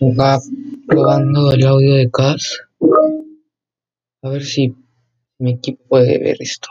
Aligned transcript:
Va 0.00 0.38
probando 0.86 1.50
el 1.50 1.66
audio 1.66 1.94
de 1.94 2.08
Cass. 2.08 2.60
A 4.22 4.28
ver 4.28 4.44
si 4.44 4.72
mi 5.38 5.54
equipo 5.54 5.82
puede 5.88 6.18
ver 6.18 6.36
esto. 6.38 6.68